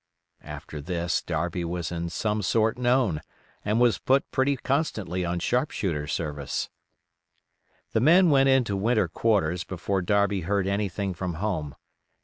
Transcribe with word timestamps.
After 0.43 0.81
this 0.81 1.21
Darby 1.21 1.63
was 1.63 1.91
in 1.91 2.09
some 2.09 2.41
sort 2.41 2.75
known, 2.75 3.21
and 3.63 3.79
was 3.79 3.99
put 3.99 4.31
pretty 4.31 4.55
constantly 4.57 5.23
on 5.23 5.37
sharp 5.37 5.69
shooter 5.69 6.07
service. 6.07 6.71
The 7.91 8.01
men 8.01 8.31
went 8.31 8.49
into 8.49 8.75
winter 8.75 9.07
quarters 9.07 9.63
before 9.63 10.01
Darby 10.01 10.41
heard 10.41 10.65
anything 10.65 11.13
from 11.13 11.35
home. 11.35 11.75